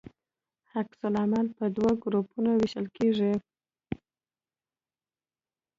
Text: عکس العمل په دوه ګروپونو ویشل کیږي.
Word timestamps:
عکس 0.79 0.99
العمل 1.09 1.47
په 1.57 1.65
دوه 1.75 1.91
ګروپونو 2.03 2.49
ویشل 2.55 2.85
کیږي. 2.97 3.33